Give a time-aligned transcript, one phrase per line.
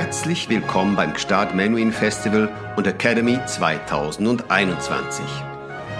[0.00, 5.22] Herzlich willkommen beim Gstaad Menuhin Festival und Academy 2021.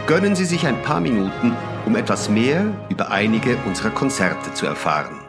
[0.06, 5.20] Gönnen Sie sich ein paar Minuten, um etwas mehr über einige unserer Konzerte zu erfahren.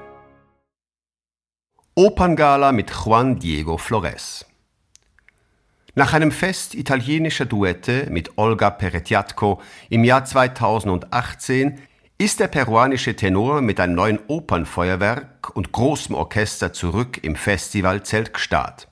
[1.95, 4.45] Operngala mit Juan Diego Flores.
[5.93, 11.77] Nach einem Fest italienischer Duette mit Olga Peretiatko im Jahr 2018
[12.21, 18.89] ist der peruanische Tenor mit einem neuen Opernfeuerwerk und großem Orchester zurück im Festivalzelt Gstaad.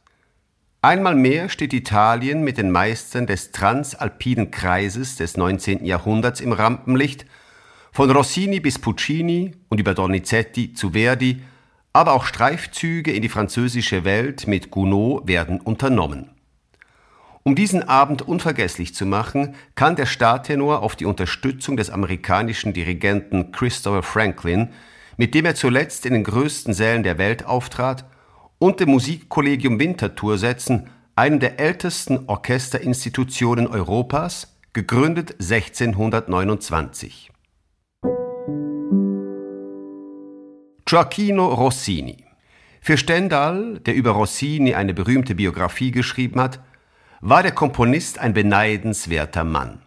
[0.82, 5.86] Einmal mehr steht Italien mit den Meistern des transalpinen Kreises des 19.
[5.86, 7.28] Jahrhunderts im Rampenlicht,
[7.92, 11.44] von Rossini bis Puccini und über Donizetti zu Verdi,
[11.94, 16.32] aber auch Streifzüge in die französische Welt mit Gounod werden unternommen.
[17.44, 23.52] Um diesen Abend unvergesslich zu machen, kann der Starttenor auf die Unterstützung des amerikanischen Dirigenten
[23.52, 24.70] Christopher Franklin,
[25.18, 28.06] mit dem er zuletzt in den größten Sälen der Welt auftrat,
[28.58, 37.32] und dem Musikkollegium Winterthur setzen, einem der ältesten Orchesterinstitutionen Europas, gegründet 1629.
[40.86, 42.26] Gioacchino Rossini
[42.82, 46.60] Für Stendhal, der über Rossini eine berühmte Biografie geschrieben hat,
[47.22, 49.82] war der Komponist ein beneidenswerter Mann.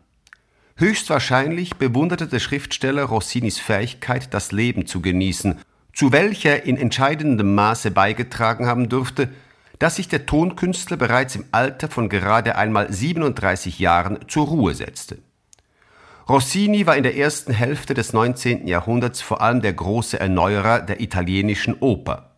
[0.77, 5.59] Höchstwahrscheinlich bewunderte der Schriftsteller Rossinis Fähigkeit, das Leben zu genießen,
[5.95, 9.29] zu welcher in entscheidendem Maße beigetragen haben dürfte,
[9.79, 15.19] dass sich der Tonkünstler bereits im Alter von gerade einmal 37 Jahren zur Ruhe setzte.
[16.29, 18.69] Rossini war in der ersten Hälfte des 19.
[18.69, 22.32] Jahrhunderts vor allem der große Erneuerer der italienischen Oper.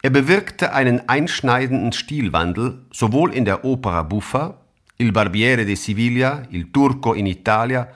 [0.00, 4.58] Er bewirkte einen einschneidenden Stilwandel sowohl in der Opera buffa,
[4.96, 7.88] Il Barbiere di Siviglia, Il Turco in Italia,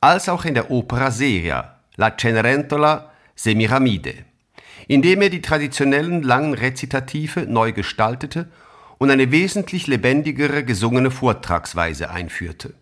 [0.00, 4.14] als auch in der Opera seria, La Cenerentola, Semiramide,
[4.86, 8.48] indem er die traditionellen langen Rezitative neu gestaltete
[8.98, 12.74] und eine wesentlich lebendigere gesungene Vortragsweise einführte.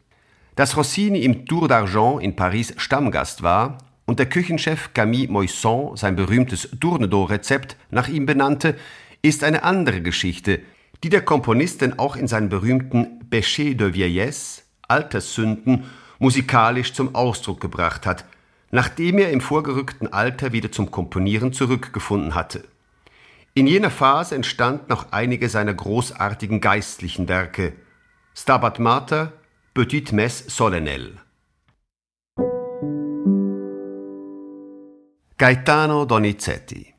[0.54, 6.16] Dass Rossini im Tour d'Argent in Paris Stammgast war und der Küchenchef Camille Moisson sein
[6.16, 8.76] berühmtes Tournedos-Rezept nach ihm benannte,
[9.22, 10.60] ist eine andere Geschichte,
[11.02, 15.84] die der Komponist denn auch in seinen berühmten Péché de Vieillesse, Alterssünden,
[16.18, 18.24] musikalisch zum Ausdruck gebracht hat,
[18.70, 22.64] nachdem er im vorgerückten Alter wieder zum Komponieren zurückgefunden hatte.
[23.54, 27.72] In jener Phase entstanden noch einige seiner großartigen geistlichen Werke
[28.34, 29.32] Stabat Mater,
[29.72, 31.25] Petite Messe Solennelle.
[35.38, 36.94] Gaetano Donizetti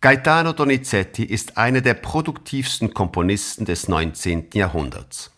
[0.00, 4.46] Gaetano Donizetti ist einer der produktivsten Komponisten des 19.
[4.54, 5.32] Jahrhunderts.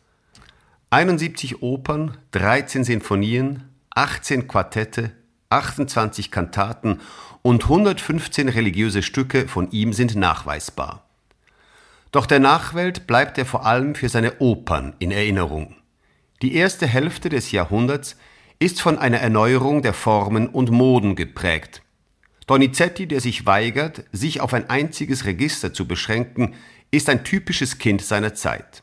[0.91, 5.11] 71 Opern, 13 Sinfonien, 18 Quartette,
[5.51, 7.01] 28 Kantaten
[7.43, 11.05] und 115 religiöse Stücke von ihm sind nachweisbar.
[12.13, 15.75] Doch der Nachwelt bleibt er vor allem für seine Opern in Erinnerung.
[16.43, 18.15] Die erste Hälfte des Jahrhunderts
[18.61, 21.83] ist von einer Erneuerung der Formen und Moden geprägt.
[22.49, 26.55] Donizetti, der sich weigert, sich auf ein einziges Register zu beschränken,
[26.91, 28.83] ist ein typisches Kind seiner Zeit.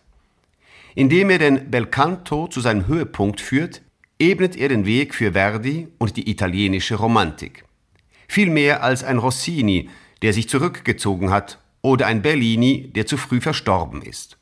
[0.94, 3.82] Indem er den Belcanto zu seinem Höhepunkt führt,
[4.20, 7.66] ebnet er den Weg für Verdi und die italienische Romantik.
[8.28, 9.90] Viel mehr als ein Rossini,
[10.22, 14.38] der sich zurückgezogen hat, oder ein Bellini, der zu früh verstorben ist.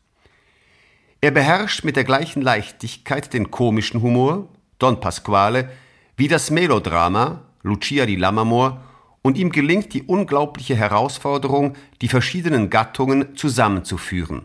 [1.22, 5.72] Er beherrscht mit der gleichen Leichtigkeit den komischen Humor, Don Pasquale,
[6.18, 8.84] wie das Melodrama, Lucia di Lammermoor
[9.24, 14.44] und ihm gelingt die unglaubliche Herausforderung, die verschiedenen Gattungen zusammenzuführen,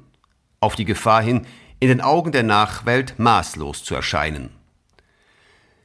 [0.61, 1.47] auf die Gefahr hin,
[1.81, 4.51] in den Augen der Nachwelt maßlos zu erscheinen.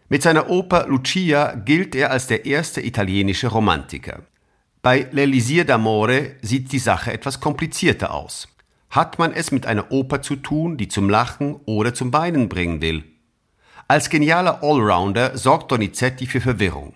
[0.09, 4.21] Mit seiner Oper Lucia gilt er als der erste italienische Romantiker.
[4.83, 8.47] Bei L'Elisir d'Amore sieht die Sache etwas komplizierter aus.
[8.89, 12.81] Hat man es mit einer Oper zu tun, die zum Lachen oder zum Weinen bringen
[12.81, 13.03] will?
[13.87, 16.93] Als genialer Allrounder sorgt Donizetti für Verwirrung.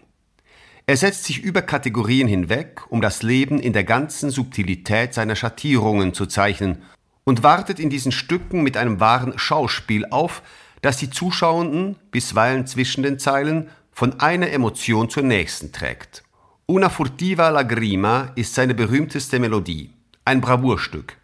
[0.90, 6.14] Er setzt sich über Kategorien hinweg, um das Leben in der ganzen Subtilität seiner Schattierungen
[6.14, 6.82] zu zeichnen
[7.26, 10.42] und wartet in diesen Stücken mit einem wahren Schauspiel auf,
[10.82, 16.24] das die Zuschauenden bisweilen zwischen den Zeilen von einer Emotion zur nächsten trägt.
[16.68, 19.90] Una furtiva lagrima ist seine berühmteste Melodie,
[20.24, 21.18] ein Bravourstück,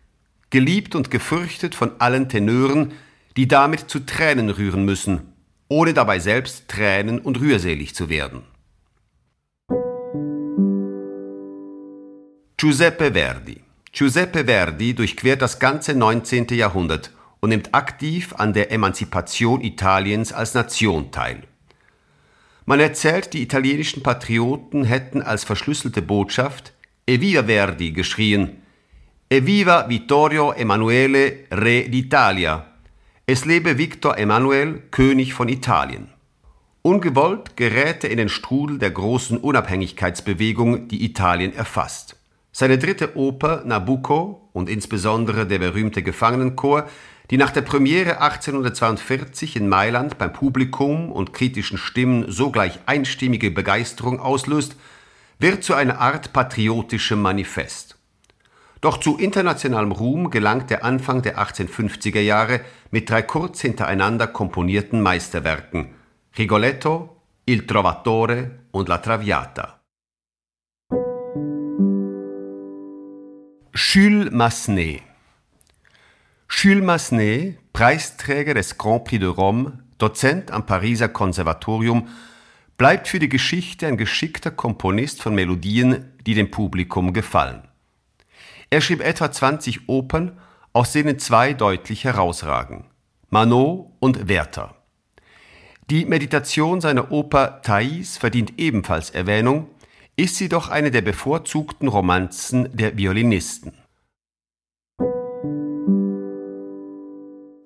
[0.50, 2.92] geliebt und gefürchtet von allen Tenören,
[3.38, 5.34] die damit zu Tränen rühren müssen,
[5.70, 8.44] ohne dabei selbst Tränen und rührselig zu werden.
[12.64, 13.60] Giuseppe Verdi.
[13.92, 16.48] Giuseppe Verdi durchquert das ganze 19.
[16.52, 17.12] Jahrhundert
[17.42, 21.44] und nimmt aktiv an der Emanzipation Italiens als Nation teil.
[22.66, 26.72] Man erzählt, die italienischen Patrioten hätten als verschlüsselte Botschaft
[27.06, 28.62] Evviva Verdi geschrien.
[29.28, 32.62] Evviva Vittorio Emanuele, Re d'Italia!
[33.26, 36.08] Es lebe Victor Emanuel, König von Italien.
[36.82, 42.16] Ungewollt gerät er in den Strudel der großen Unabhängigkeitsbewegung, die Italien erfasst.
[42.56, 46.88] Seine dritte Oper Nabucco und insbesondere der berühmte Gefangenenchor,
[47.32, 54.20] die nach der Premiere 1842 in Mailand beim Publikum und kritischen Stimmen sogleich einstimmige Begeisterung
[54.20, 54.76] auslöst,
[55.40, 57.98] wird zu einer Art patriotischem Manifest.
[58.82, 62.62] Doch zu internationalem Ruhm gelangt der Anfang der 1850er Jahre
[62.92, 65.96] mit drei kurz hintereinander komponierten Meisterwerken–
[66.38, 69.83] Rigoletto, Il Trovatore und La Traviata.
[73.76, 75.02] Jules Massenet
[76.48, 82.08] Jules Massenet, Preisträger des Grand Prix de Rome, Dozent am Pariser Konservatorium,
[82.78, 87.68] bleibt für die Geschichte ein geschickter Komponist von Melodien, die dem Publikum gefallen.
[88.70, 90.38] Er schrieb etwa 20 Opern,
[90.72, 92.86] aus denen zwei deutlich herausragen:
[93.32, 94.76] Manot und Werther.
[95.90, 99.68] Die Meditation seiner Oper Thais verdient ebenfalls Erwähnung,
[100.16, 103.74] ist sie doch eine der bevorzugten Romanzen der Violinisten.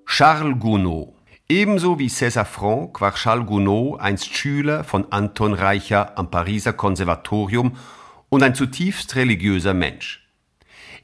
[0.05, 1.13] Charles Gounod
[1.49, 7.77] Ebenso wie César Franck war Charles Gounod einst Schüler von Anton Reicher am Pariser Konservatorium
[8.29, 10.27] und ein zutiefst religiöser Mensch.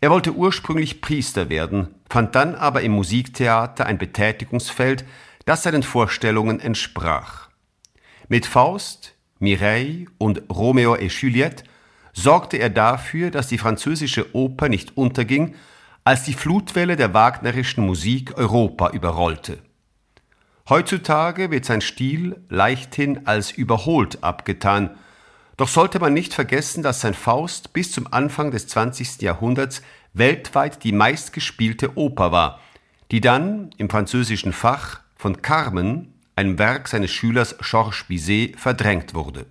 [0.01, 5.05] Er wollte ursprünglich Priester werden, fand dann aber im Musiktheater ein Betätigungsfeld,
[5.45, 7.49] das seinen Vorstellungen entsprach.
[8.27, 11.65] Mit Faust, Mireille und Romeo et Juliette
[12.13, 15.55] sorgte er dafür, dass die französische Oper nicht unterging,
[16.05, 19.59] als die Flutwelle der wagnerischen Musik Europa überrollte.
[20.69, 24.91] Heutzutage wird sein Stil leichthin als überholt abgetan,
[25.57, 29.21] doch sollte man nicht vergessen, dass sein Faust bis zum Anfang des 20.
[29.21, 32.59] Jahrhunderts weltweit die meistgespielte Oper war,
[33.11, 39.45] die dann im französischen Fach von Carmen, einem Werk seines Schülers Georges Bizet, verdrängt wurde.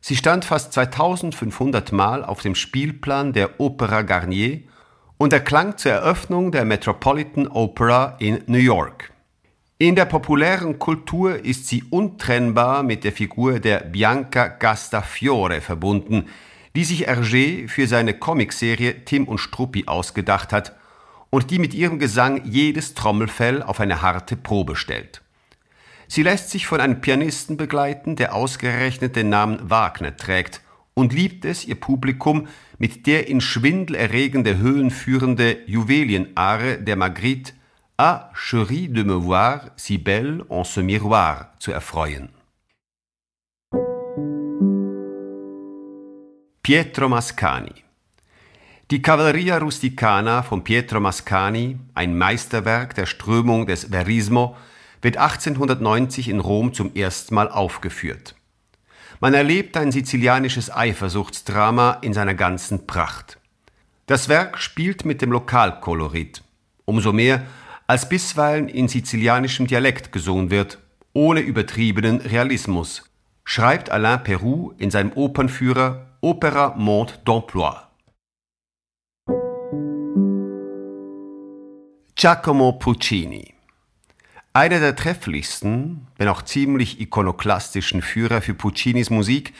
[0.00, 4.60] Sie stand fast 2500 Mal auf dem Spielplan der Opera Garnier
[5.16, 9.12] und erklang zur Eröffnung der Metropolitan Opera in New York.
[9.78, 16.26] In der populären Kultur ist sie untrennbar mit der Figur der Bianca Gastafiore verbunden,
[16.74, 20.74] die sich Hergé für seine Comicserie Tim und Struppi ausgedacht hat
[21.30, 25.21] und die mit ihrem Gesang jedes Trommelfell auf eine harte Probe stellt.
[26.14, 30.60] Sie lässt sich von einem Pianisten begleiten, der ausgerechnet den Namen Wagner trägt
[30.92, 37.54] und liebt es, ihr Publikum mit der in Schwindel erregende Höhen führende Juwelienare der Magritte
[37.96, 42.28] Ah, chérie de me voir si belle en ce miroir zu erfreuen.
[46.62, 47.82] Pietro Mascani
[48.90, 54.54] die Cavalleria Rusticana von Pietro Mascani, ein Meisterwerk der Strömung des Verismo,
[55.02, 58.34] wird 1890 in Rom zum ersten Mal aufgeführt.
[59.20, 63.38] Man erlebt ein sizilianisches Eifersuchtsdrama in seiner ganzen Pracht.
[64.06, 66.42] Das Werk spielt mit dem Lokalkolorit,
[66.86, 67.44] umso mehr,
[67.86, 70.78] als bisweilen in sizilianischem Dialekt gesungen wird,
[71.12, 73.10] ohne übertriebenen Realismus,
[73.44, 77.76] schreibt Alain Peroux in seinem Opernführer Opera Monde d'Emploi.
[82.14, 83.51] Giacomo Puccini.
[84.54, 89.54] Einer der trefflichsten, wenn auch ziemlich ikonoklastischen Führer für Puccinis Musik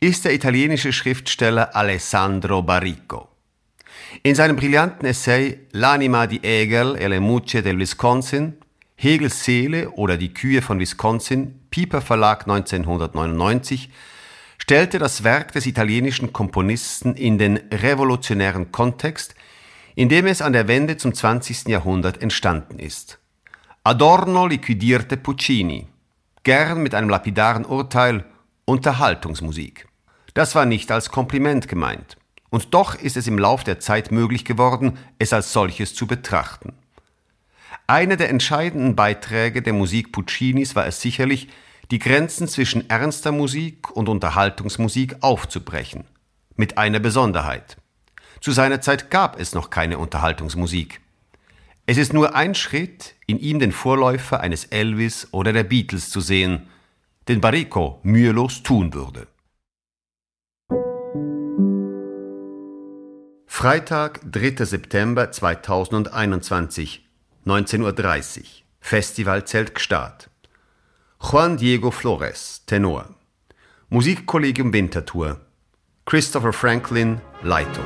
[0.00, 3.28] ist der italienische Schriftsteller Alessandro Barrico.
[4.22, 8.56] In seinem brillanten Essay L'anima di Hegel e le mucce del Wisconsin,
[8.96, 13.90] Hegels Seele oder die Kühe von Wisconsin, Piper Verlag 1999,
[14.56, 19.34] stellte das Werk des italienischen Komponisten in den revolutionären Kontext,
[19.94, 21.68] in dem es an der Wende zum 20.
[21.68, 23.19] Jahrhundert entstanden ist.
[23.82, 25.88] Adorno liquidierte Puccini,
[26.42, 28.26] gern mit einem lapidaren Urteil
[28.66, 29.88] Unterhaltungsmusik.
[30.34, 32.18] Das war nicht als Kompliment gemeint.
[32.50, 36.74] Und doch ist es im Lauf der Zeit möglich geworden, es als solches zu betrachten.
[37.86, 41.48] Einer der entscheidenden Beiträge der Musik Puccinis war es sicherlich,
[41.90, 46.04] die Grenzen zwischen ernster Musik und Unterhaltungsmusik aufzubrechen.
[46.54, 47.78] Mit einer Besonderheit.
[48.42, 51.00] Zu seiner Zeit gab es noch keine Unterhaltungsmusik.
[51.90, 56.20] Es ist nur ein Schritt, in ihm den Vorläufer eines Elvis oder der Beatles zu
[56.20, 56.68] sehen,
[57.26, 59.26] den Barrico mühelos tun würde.
[63.44, 64.64] Freitag, 3.
[64.66, 67.08] September 2021,
[67.44, 68.44] 19.30 Uhr.
[68.78, 70.30] Festivalzelt Gstaad.
[71.18, 73.16] Juan Diego Flores, Tenor.
[73.88, 75.40] Musikkollegium Winterthur.
[76.06, 77.84] Christopher Franklin, Leitung.